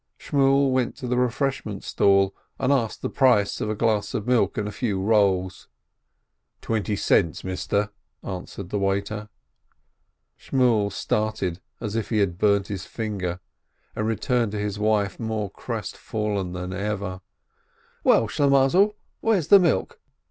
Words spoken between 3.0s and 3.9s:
the price of a